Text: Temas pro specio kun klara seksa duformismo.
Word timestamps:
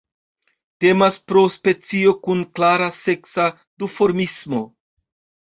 Temas 0.85 1.17
pro 1.31 1.43
specio 1.55 2.13
kun 2.23 2.41
klara 2.61 2.89
seksa 3.01 3.47
duformismo. 3.85 4.65